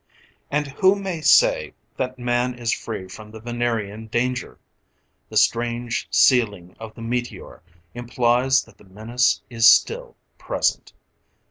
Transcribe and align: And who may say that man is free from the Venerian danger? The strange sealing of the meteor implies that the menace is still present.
And 0.49 0.65
who 0.65 0.95
may 0.95 1.21
say 1.21 1.75
that 1.95 2.17
man 2.17 2.55
is 2.55 2.73
free 2.73 3.07
from 3.07 3.29
the 3.29 3.39
Venerian 3.39 4.07
danger? 4.07 4.57
The 5.29 5.37
strange 5.37 6.07
sealing 6.09 6.75
of 6.79 6.95
the 6.95 7.03
meteor 7.03 7.61
implies 7.93 8.63
that 8.63 8.79
the 8.79 8.85
menace 8.85 9.43
is 9.51 9.67
still 9.67 10.15
present. 10.39 10.91